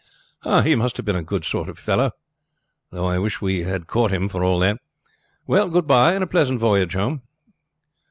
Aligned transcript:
"He 0.63 0.73
must 0.73 0.97
have 0.97 1.05
been 1.05 1.15
a 1.15 1.21
good 1.21 1.45
sort 1.45 1.69
of 1.69 1.77
fellow," 1.77 2.05
the 2.05 2.07
captain 2.15 2.91
said; 2.91 2.97
"though 2.97 3.05
I 3.05 3.19
wish 3.19 3.39
we 3.39 3.61
had 3.61 3.85
caught 3.85 4.09
him 4.09 4.29
for 4.29 4.43
all 4.43 4.57
that. 4.61 4.79
Well, 5.45 5.69
good 5.69 5.85
by, 5.85 6.13
and 6.15 6.23
a 6.23 6.27
pleasant 6.27 6.59
voyage 6.59 6.95
home." 6.95 7.21